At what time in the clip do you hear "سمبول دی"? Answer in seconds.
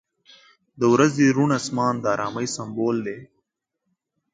2.55-3.19